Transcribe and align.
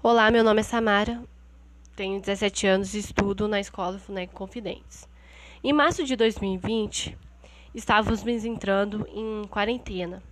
Olá, 0.00 0.30
meu 0.30 0.44
nome 0.44 0.60
é 0.60 0.62
Samara, 0.62 1.20
tenho 1.96 2.20
17 2.20 2.68
anos 2.68 2.94
e 2.94 3.00
estudo 3.00 3.48
na 3.48 3.58
escola 3.58 3.98
FUNEC 3.98 4.32
Confidentes. 4.32 5.08
Em 5.62 5.72
março 5.72 6.04
de 6.04 6.14
2020, 6.14 7.18
estávamos 7.74 8.24
entrando 8.44 9.04
em 9.12 9.44
quarentena, 9.48 10.22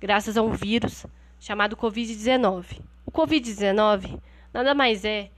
graças 0.00 0.36
a 0.36 0.42
um 0.42 0.52
vírus 0.52 1.04
chamado 1.40 1.76
Covid-19. 1.76 2.80
O 3.04 3.10
Covid-19 3.10 4.20
nada 4.52 4.72
mais 4.76 5.04
é 5.04 5.28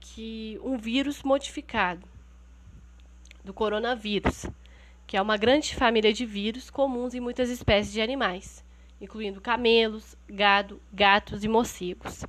que 0.00 0.58
um 0.64 0.78
vírus 0.78 1.22
modificado 1.22 2.08
do 3.44 3.52
coronavírus, 3.52 4.46
que 5.06 5.18
é 5.18 5.22
uma 5.22 5.36
grande 5.36 5.74
família 5.74 6.14
de 6.14 6.24
vírus 6.24 6.70
comuns 6.70 7.12
em 7.12 7.20
muitas 7.20 7.50
espécies 7.50 7.92
de 7.92 8.00
animais, 8.00 8.64
incluindo 8.98 9.38
camelos, 9.38 10.16
gado, 10.26 10.80
gatos 10.90 11.44
e 11.44 11.48
morcegos. 11.48 12.24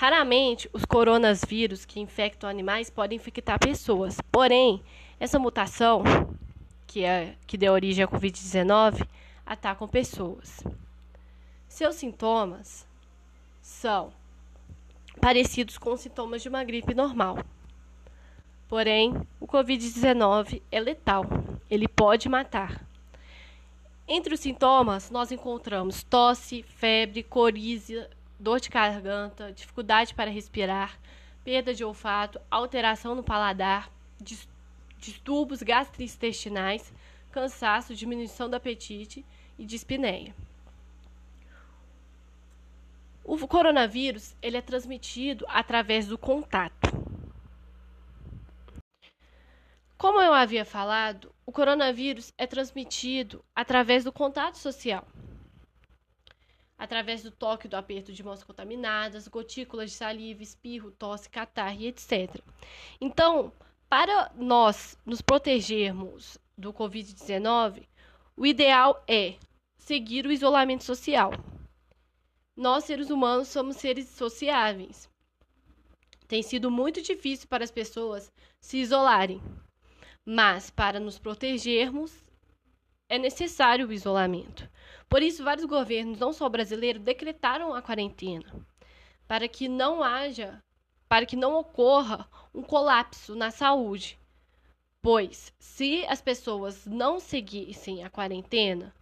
Raramente, 0.00 0.66
os 0.72 0.86
coronavírus 0.86 1.84
que 1.84 2.00
infectam 2.00 2.48
animais 2.48 2.88
podem 2.88 3.16
infectar 3.16 3.58
pessoas. 3.58 4.16
Porém, 4.32 4.82
essa 5.20 5.38
mutação, 5.38 6.02
que, 6.86 7.04
é, 7.04 7.36
que 7.46 7.58
deu 7.58 7.74
origem 7.74 8.02
à 8.02 8.08
Covid-19, 8.08 9.06
atacam 9.44 9.86
pessoas. 9.86 10.64
Seus 11.68 11.96
sintomas 11.96 12.86
são 13.60 14.10
parecidos 15.20 15.76
com 15.76 15.92
os 15.92 16.00
sintomas 16.00 16.40
de 16.40 16.48
uma 16.48 16.64
gripe 16.64 16.94
normal. 16.94 17.38
Porém, 18.70 19.12
o 19.38 19.46
Covid-19 19.46 20.62
é 20.72 20.80
letal, 20.80 21.26
ele 21.68 21.86
pode 21.86 22.26
matar. 22.26 22.86
Entre 24.08 24.32
os 24.32 24.40
sintomas, 24.40 25.10
nós 25.10 25.30
encontramos 25.30 26.02
tosse, 26.02 26.62
febre, 26.62 27.22
coriza, 27.22 28.08
dor 28.40 28.58
de 28.58 28.70
garganta, 28.70 29.52
dificuldade 29.52 30.14
para 30.14 30.30
respirar, 30.30 30.98
perda 31.44 31.74
de 31.74 31.84
olfato, 31.84 32.40
alteração 32.50 33.14
no 33.14 33.22
paladar, 33.22 33.92
distúrbios 34.98 35.62
gastrointestinais, 35.62 36.90
cansaço, 37.30 37.94
diminuição 37.94 38.48
do 38.48 38.56
apetite 38.56 39.24
e 39.58 39.64
dispneia. 39.64 40.34
O 43.22 43.36
coronavírus 43.46 44.34
ele 44.40 44.56
é 44.56 44.62
transmitido 44.62 45.44
através 45.46 46.06
do 46.06 46.16
contato. 46.16 46.90
Como 49.98 50.18
eu 50.18 50.32
havia 50.32 50.64
falado, 50.64 51.30
o 51.44 51.52
coronavírus 51.52 52.32
é 52.38 52.46
transmitido 52.46 53.44
através 53.54 54.02
do 54.02 54.10
contato 54.10 54.56
social 54.56 55.06
através 56.80 57.22
do 57.22 57.30
toque 57.30 57.68
do 57.68 57.76
aperto 57.76 58.10
de 58.10 58.22
mãos 58.22 58.42
contaminadas, 58.42 59.28
gotículas 59.28 59.90
de 59.90 59.96
saliva, 59.98 60.42
espirro, 60.42 60.90
tosse, 60.90 61.28
catarro 61.28 61.82
etc. 61.82 62.42
Então, 62.98 63.52
para 63.86 64.32
nós 64.34 64.96
nos 65.04 65.20
protegermos 65.20 66.38
do 66.56 66.72
Covid-19, 66.72 67.86
o 68.34 68.46
ideal 68.46 69.04
é 69.06 69.34
seguir 69.76 70.24
o 70.24 70.32
isolamento 70.32 70.82
social. 70.82 71.32
Nós, 72.56 72.84
seres 72.84 73.10
humanos, 73.10 73.48
somos 73.48 73.76
seres 73.76 74.08
sociáveis. 74.08 75.06
Tem 76.26 76.42
sido 76.42 76.70
muito 76.70 77.02
difícil 77.02 77.46
para 77.46 77.62
as 77.62 77.70
pessoas 77.70 78.32
se 78.58 78.78
isolarem, 78.78 79.42
mas 80.24 80.70
para 80.70 80.98
nos 80.98 81.18
protegermos, 81.18 82.29
é 83.10 83.18
necessário 83.18 83.88
o 83.88 83.92
isolamento. 83.92 84.66
Por 85.08 85.20
isso, 85.20 85.44
vários 85.44 85.66
governos, 85.66 86.18
não 86.18 86.32
só 86.32 86.46
o 86.46 86.50
brasileiro, 86.50 86.98
decretaram 86.98 87.74
a 87.74 87.82
quarentena 87.82 88.46
para 89.30 89.46
que 89.46 89.68
não 89.68 90.02
haja, 90.02 90.60
para 91.08 91.24
que 91.24 91.36
não 91.36 91.54
ocorra 91.54 92.28
um 92.52 92.62
colapso 92.62 93.36
na 93.36 93.52
saúde. 93.52 94.18
Pois, 95.00 95.52
se 95.56 96.04
as 96.06 96.20
pessoas 96.20 96.84
não 96.84 97.20
seguissem 97.20 98.02
a 98.02 98.10
quarentena, 98.10 98.92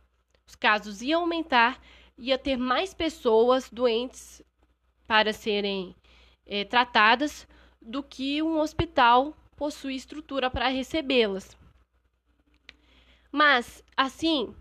os 0.47 0.55
casos 0.55 1.01
iam 1.01 1.23
aumentar, 1.23 1.81
ia 2.19 2.37
ter 2.37 2.59
mais 2.59 2.93
pessoas 2.93 3.71
doentes 3.71 4.43
para 5.07 5.33
serem 5.33 5.97
é, 6.45 6.63
tratadas 6.63 7.49
do 7.81 8.03
que 8.03 8.43
um 8.43 8.61
hospital 8.61 9.35
possui 9.57 9.95
estrutura 9.95 10.51
para 10.51 10.69
recebê-las. 10.69 11.57
Mas, 13.39 13.85
assim, 13.97 14.53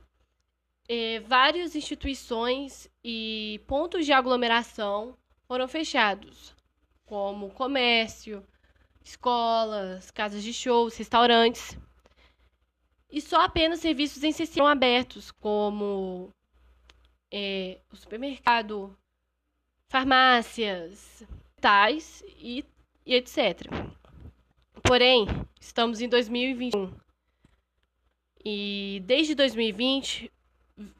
é, 0.87 1.19
várias 1.21 1.75
instituições 1.75 2.87
e 3.03 3.59
pontos 3.65 4.05
de 4.05 4.13
aglomeração 4.13 5.17
foram 5.47 5.67
fechados, 5.67 6.55
como 7.03 7.49
comércio, 7.49 8.45
escolas, 9.03 10.11
casas 10.11 10.43
de 10.43 10.53
shows, 10.53 10.95
restaurantes. 10.95 11.75
E 13.09 13.19
só 13.19 13.41
apenas 13.41 13.79
serviços 13.79 14.17
essenciais 14.17 14.53
foram 14.53 14.67
abertos, 14.67 15.31
como 15.31 16.29
é, 17.31 17.79
o 17.91 17.95
supermercado, 17.95 18.95
farmácias, 19.89 21.23
tais 21.59 22.23
e, 22.27 22.63
e 23.03 23.15
etc. 23.15 23.61
Porém, 24.83 25.25
estamos 25.59 25.99
em 25.99 26.07
2021. 26.07 27.06
E 28.43 29.01
desde 29.05 29.35
2020, 29.35 30.31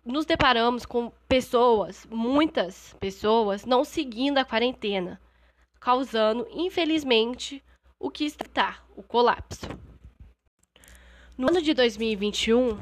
nos 0.04 0.26
deparamos 0.26 0.86
com 0.86 1.12
pessoas, 1.28 2.08
muitas 2.10 2.96
pessoas, 3.00 3.66
não 3.66 3.84
seguindo 3.84 4.38
a 4.38 4.46
quarentena, 4.46 5.22
causando, 5.80 6.48
infelizmente, 6.52 7.64
o 8.00 8.10
que 8.10 8.26
está, 8.26 8.84
o 8.96 9.04
colapso. 9.04 9.68
No 11.38 11.50
ano 11.50 11.62
de 11.62 11.74
2021, 11.74 12.78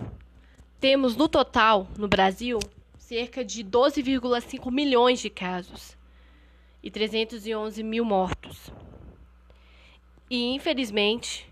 temos 0.79 1.15
no 1.15 1.27
total, 1.27 1.87
no 1.97 2.07
Brasil, 2.07 2.59
cerca 2.97 3.43
de 3.43 3.63
12,5 3.63 4.71
milhões 4.71 5.19
de 5.19 5.29
casos 5.29 5.97
e 6.81 6.89
311 6.89 7.83
mil 7.83 8.05
mortos. 8.05 8.71
E, 10.29 10.53
infelizmente, 10.55 11.47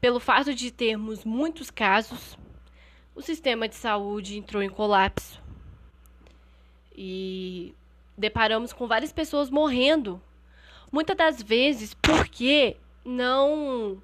pelo 0.00 0.18
fato 0.18 0.54
de 0.54 0.70
termos 0.70 1.24
muitos 1.24 1.70
casos, 1.70 2.38
o 3.14 3.20
sistema 3.20 3.68
de 3.68 3.74
saúde 3.74 4.38
entrou 4.38 4.62
em 4.62 4.70
colapso. 4.70 5.40
E 6.96 7.74
deparamos 8.16 8.72
com 8.72 8.86
várias 8.86 9.12
pessoas 9.12 9.50
morrendo. 9.50 10.20
Muitas 10.90 11.16
das 11.16 11.42
vezes 11.42 11.94
porque 11.94 12.76
não, 13.04 14.02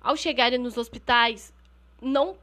ao 0.00 0.16
chegarem 0.16 0.58
nos 0.58 0.76
hospitais, 0.76 1.52
não 2.00 2.36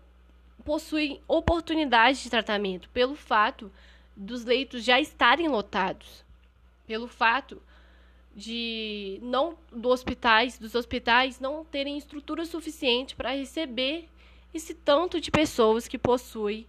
possuem 0.63 1.21
oportunidade 1.27 2.23
de 2.23 2.29
tratamento, 2.29 2.89
pelo 2.89 3.15
fato 3.15 3.71
dos 4.15 4.45
leitos 4.45 4.83
já 4.83 4.99
estarem 4.99 5.47
lotados, 5.47 6.23
pelo 6.85 7.07
fato 7.07 7.61
de 8.35 9.19
não 9.21 9.57
do 9.71 9.89
hospitais, 9.89 10.57
dos 10.57 10.75
hospitais 10.75 11.39
não 11.39 11.63
terem 11.63 11.97
estrutura 11.97 12.45
suficiente 12.45 13.15
para 13.15 13.35
receber 13.35 14.09
esse 14.53 14.73
tanto 14.73 15.19
de 15.19 15.31
pessoas 15.31 15.87
que 15.87 15.97
possuem 15.97 16.67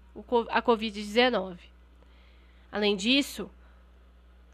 a 0.50 0.62
Covid-19. 0.62 1.58
Além 2.70 2.96
disso, 2.96 3.50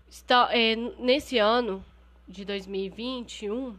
está, 0.09 0.49
é, 0.53 0.77
nesse 0.99 1.39
ano 1.39 1.85
de 2.29 2.45
2021, 2.45 3.77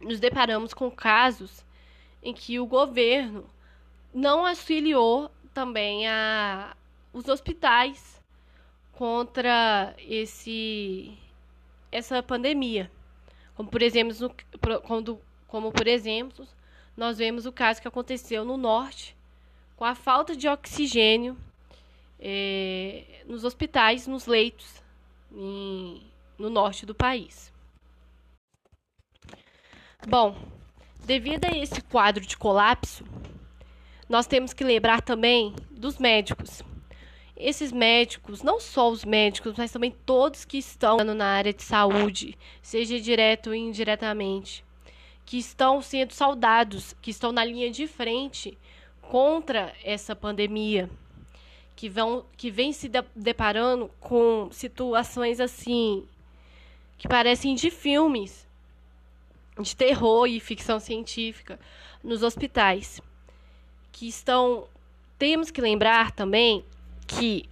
nos 0.00 0.20
deparamos 0.20 0.72
com 0.72 0.90
casos 0.90 1.64
em 2.22 2.32
que 2.32 2.58
o 2.58 2.66
governo 2.66 3.48
não 4.12 4.46
auxiliou 4.46 5.30
também 5.52 6.06
a, 6.08 6.76
os 7.12 7.28
hospitais 7.28 8.22
contra 8.92 9.94
esse, 9.98 11.16
essa 11.94 12.20
pandemia. 12.22 12.90
Como 13.54 13.70
por 13.70 13.80
exemplo, 13.80 14.14
no, 14.20 14.80
quando, 14.80 15.20
como 15.46 15.70
por 15.70 15.86
exemplo, 15.86 16.46
nós 16.96 17.18
vemos 17.18 17.46
o 17.46 17.52
caso 17.52 17.80
que 17.80 17.86
aconteceu 17.86 18.44
no 18.44 18.56
norte, 18.56 19.16
com 19.76 19.84
a 19.84 19.94
falta 19.94 20.34
de 20.34 20.48
oxigênio 20.48 21.36
é, 22.18 23.22
nos 23.26 23.44
hospitais, 23.44 24.08
nos 24.08 24.26
leitos, 24.26 24.82
em, 25.32 26.02
no 26.36 26.50
norte 26.50 26.84
do 26.84 26.94
país. 26.94 27.52
Bom, 30.06 30.36
devido 31.04 31.44
a 31.44 31.56
esse 31.56 31.80
quadro 31.80 32.26
de 32.26 32.36
colapso, 32.36 33.04
nós 34.08 34.26
temos 34.26 34.52
que 34.52 34.64
lembrar 34.64 35.00
também 35.00 35.54
dos 35.70 35.98
médicos. 35.98 36.62
Esses 37.36 37.72
médicos, 37.72 38.42
não 38.42 38.60
só 38.60 38.88
os 38.90 39.04
médicos, 39.04 39.54
mas 39.56 39.72
também 39.72 39.90
todos 40.06 40.44
que 40.44 40.58
estão 40.58 40.98
na 40.98 41.26
área 41.26 41.52
de 41.52 41.62
saúde, 41.62 42.38
seja 42.62 43.00
direto 43.00 43.48
ou 43.48 43.54
indiretamente, 43.54 44.64
que 45.26 45.38
estão 45.38 45.82
sendo 45.82 46.12
saudados, 46.12 46.94
que 47.02 47.10
estão 47.10 47.32
na 47.32 47.44
linha 47.44 47.70
de 47.70 47.88
frente 47.88 48.56
contra 49.02 49.74
essa 49.82 50.14
pandemia, 50.14 50.88
que 51.74 51.88
vão 51.88 52.24
que 52.36 52.50
vem 52.50 52.72
se 52.72 52.88
deparando 53.16 53.90
com 53.98 54.48
situações 54.52 55.40
assim 55.40 56.06
que 56.96 57.08
parecem 57.08 57.54
de 57.54 57.70
filmes 57.70 58.46
de 59.60 59.74
terror 59.74 60.26
e 60.26 60.40
ficção 60.40 60.80
científica 60.80 61.58
nos 62.02 62.22
hospitais, 62.22 63.00
que 63.92 64.06
estão 64.06 64.68
temos 65.18 65.50
que 65.50 65.60
lembrar 65.60 66.12
também 66.12 66.64
que 67.06 67.48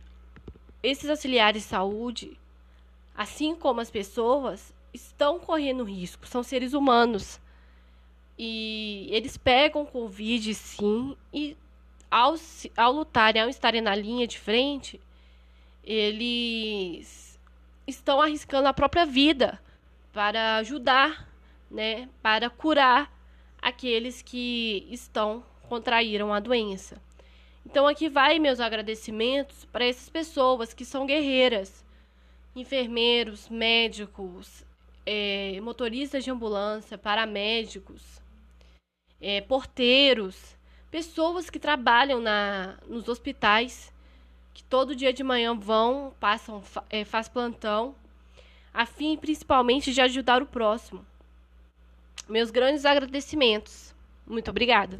esses 0.82 1.08
auxiliares 1.08 1.62
de 1.62 1.68
saúde, 1.68 2.38
assim 3.14 3.54
como 3.54 3.80
as 3.80 3.90
pessoas, 3.90 4.74
estão 4.92 5.38
correndo 5.38 5.84
risco, 5.84 6.26
são 6.26 6.42
seres 6.42 6.72
humanos. 6.72 7.40
E 8.38 9.08
eles 9.10 9.36
pegam 9.36 9.86
Covid 9.86 10.54
sim, 10.54 11.16
e 11.32 11.56
ao, 12.10 12.34
ao 12.76 12.92
lutarem, 12.92 13.42
ao 13.42 13.48
estarem 13.48 13.80
na 13.80 13.94
linha 13.94 14.26
de 14.26 14.38
frente, 14.38 15.00
eles 15.84 17.38
estão 17.86 18.20
arriscando 18.20 18.68
a 18.68 18.72
própria 18.72 19.04
vida 19.04 19.60
para 20.12 20.56
ajudar, 20.56 21.28
né, 21.70 22.08
para 22.22 22.50
curar 22.50 23.10
aqueles 23.60 24.20
que 24.22 24.86
estão 24.90 25.42
contraíram 25.68 26.34
a 26.34 26.40
doença. 26.40 27.00
Então 27.64 27.86
aqui 27.86 28.08
vai 28.08 28.38
meus 28.38 28.60
agradecimentos 28.60 29.64
para 29.66 29.84
essas 29.84 30.08
pessoas 30.08 30.74
que 30.74 30.84
são 30.84 31.06
guerreiras, 31.06 31.84
enfermeiros, 32.54 33.48
médicos, 33.48 34.64
é, 35.06 35.60
motoristas 35.60 36.24
de 36.24 36.30
ambulância, 36.30 36.98
paramédicos, 36.98 38.20
é, 39.20 39.40
porteiros, 39.40 40.56
pessoas 40.90 41.48
que 41.48 41.58
trabalham 41.58 42.20
na, 42.20 42.76
nos 42.86 43.08
hospitais, 43.08 43.92
que 44.52 44.62
todo 44.64 44.94
dia 44.94 45.12
de 45.12 45.22
manhã 45.22 45.54
vão, 45.54 46.12
passam, 46.20 46.62
é, 46.90 47.04
faz 47.04 47.28
plantão, 47.28 47.94
a 48.74 48.84
fim 48.84 49.16
principalmente 49.16 49.92
de 49.92 50.00
ajudar 50.00 50.42
o 50.42 50.46
próximo. 50.46 51.04
Meus 52.28 52.50
grandes 52.50 52.84
agradecimentos. 52.84 53.94
Muito 54.26 54.50
obrigada. 54.50 54.98